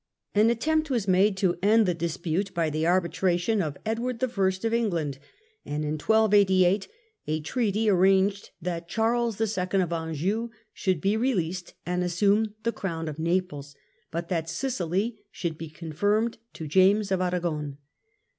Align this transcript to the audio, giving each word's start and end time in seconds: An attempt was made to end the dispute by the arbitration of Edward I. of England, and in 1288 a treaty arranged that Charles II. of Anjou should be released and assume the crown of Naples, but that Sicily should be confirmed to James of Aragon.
An 0.33 0.49
attempt 0.49 0.89
was 0.89 1.07
made 1.07 1.37
to 1.37 1.59
end 1.61 1.85
the 1.85 1.93
dispute 1.93 2.55
by 2.55 2.71
the 2.71 2.87
arbitration 2.87 3.61
of 3.61 3.77
Edward 3.85 4.19
I. 4.23 4.49
of 4.63 4.73
England, 4.73 5.19
and 5.63 5.83
in 5.83 5.91
1288 5.99 6.87
a 7.27 7.39
treaty 7.41 7.87
arranged 7.87 8.49
that 8.59 8.87
Charles 8.87 9.39
II. 9.39 9.79
of 9.79 9.93
Anjou 9.93 10.49
should 10.73 11.01
be 11.01 11.15
released 11.17 11.75
and 11.85 12.03
assume 12.03 12.55
the 12.63 12.71
crown 12.71 13.07
of 13.07 13.19
Naples, 13.19 13.75
but 14.09 14.27
that 14.29 14.49
Sicily 14.49 15.19
should 15.29 15.55
be 15.55 15.69
confirmed 15.69 16.39
to 16.53 16.65
James 16.65 17.11
of 17.11 17.21
Aragon. 17.21 17.77